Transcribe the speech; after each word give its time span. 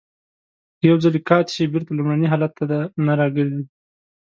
که 0.77 0.83
یو 0.89 0.97
ځلی 1.03 1.19
قات 1.29 1.47
شي 1.55 1.63
بېرته 1.71 1.91
لومړني 1.97 2.27
حالت 2.33 2.51
ته 2.57 2.63
نه 3.05 3.13
را 3.19 3.27
گرځي. 3.35 3.63